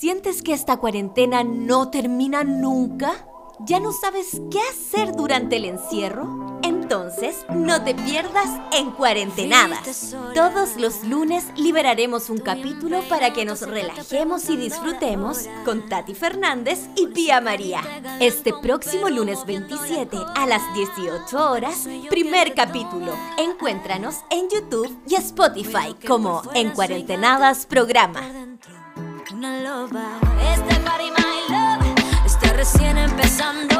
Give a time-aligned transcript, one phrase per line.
[0.00, 3.26] ¿Sientes que esta cuarentena no termina nunca?
[3.66, 6.60] ¿Ya no sabes qué hacer durante el encierro?
[6.62, 10.14] Entonces, no te pierdas en Cuarentenadas.
[10.36, 16.78] Todos los lunes liberaremos un capítulo para que nos relajemos y disfrutemos con Tati Fernández
[16.94, 17.82] y Pía María.
[18.20, 23.12] Este próximo lunes 27 a las 18 horas, primer capítulo.
[23.36, 28.37] Encuéntranos en YouTube y Spotify como En Cuarentenadas Programa.
[29.50, 33.77] Este party, my love, está recién empezando.